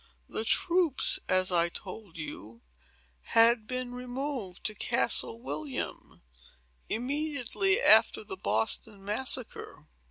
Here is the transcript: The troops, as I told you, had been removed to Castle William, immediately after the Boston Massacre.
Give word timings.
The 0.27 0.45
troops, 0.45 1.19
as 1.29 1.51
I 1.51 1.69
told 1.69 2.17
you, 2.17 2.63
had 3.37 3.67
been 3.67 3.93
removed 3.93 4.63
to 4.63 4.73
Castle 4.73 5.39
William, 5.39 6.23
immediately 6.89 7.79
after 7.79 8.23
the 8.23 8.35
Boston 8.35 9.05
Massacre. 9.05 9.85